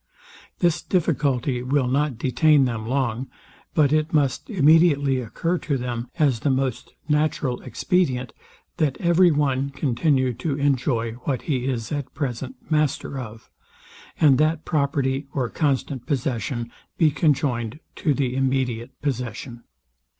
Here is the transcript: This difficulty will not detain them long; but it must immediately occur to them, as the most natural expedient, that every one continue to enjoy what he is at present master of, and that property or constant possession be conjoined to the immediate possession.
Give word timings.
This 0.57 0.81
difficulty 0.81 1.61
will 1.61 1.85
not 1.87 2.17
detain 2.17 2.65
them 2.65 2.87
long; 2.87 3.27
but 3.75 3.93
it 3.93 4.11
must 4.11 4.49
immediately 4.49 5.19
occur 5.19 5.59
to 5.59 5.77
them, 5.77 6.09
as 6.17 6.39
the 6.39 6.49
most 6.49 6.95
natural 7.07 7.61
expedient, 7.61 8.33
that 8.77 8.97
every 8.99 9.29
one 9.29 9.69
continue 9.69 10.33
to 10.33 10.55
enjoy 10.57 11.11
what 11.25 11.43
he 11.43 11.67
is 11.67 11.91
at 11.91 12.15
present 12.15 12.55
master 12.67 13.19
of, 13.19 13.51
and 14.19 14.39
that 14.39 14.65
property 14.65 15.27
or 15.35 15.49
constant 15.49 16.07
possession 16.07 16.71
be 16.97 17.11
conjoined 17.11 17.79
to 17.97 18.15
the 18.15 18.35
immediate 18.35 18.99
possession. 19.03 19.61